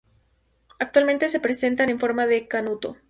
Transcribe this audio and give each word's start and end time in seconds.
Actualmente, 0.79 1.29
se 1.29 1.39
presentan 1.39 1.89
en 1.91 1.99
forma 1.99 2.25
de 2.25 2.47
canuto. 2.47 2.97